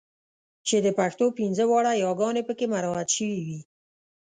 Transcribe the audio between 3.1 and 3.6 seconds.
شوې وي.